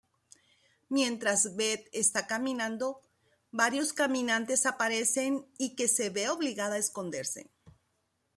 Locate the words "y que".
5.59-5.87